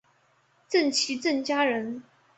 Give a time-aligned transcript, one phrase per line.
[0.71, 2.01] 郑琦郑家人。